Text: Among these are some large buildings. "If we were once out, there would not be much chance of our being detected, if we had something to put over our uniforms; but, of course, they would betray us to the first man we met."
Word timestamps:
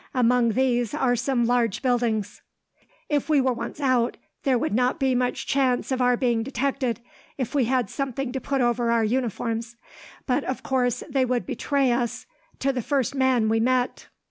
Among 0.15 0.53
these 0.53 0.95
are 0.95 1.15
some 1.15 1.45
large 1.45 1.83
buildings. 1.83 2.41
"If 3.07 3.29
we 3.29 3.39
were 3.39 3.53
once 3.53 3.79
out, 3.79 4.17
there 4.41 4.57
would 4.57 4.73
not 4.73 4.99
be 4.99 5.13
much 5.13 5.45
chance 5.45 5.91
of 5.91 6.01
our 6.01 6.17
being 6.17 6.41
detected, 6.41 6.99
if 7.37 7.53
we 7.53 7.65
had 7.65 7.87
something 7.87 8.31
to 8.31 8.41
put 8.41 8.61
over 8.61 8.89
our 8.89 9.03
uniforms; 9.03 9.75
but, 10.25 10.43
of 10.45 10.63
course, 10.63 11.03
they 11.07 11.23
would 11.23 11.45
betray 11.45 11.91
us 11.91 12.25
to 12.61 12.73
the 12.73 12.81
first 12.81 13.13
man 13.13 13.47
we 13.47 13.59
met." 13.59 14.07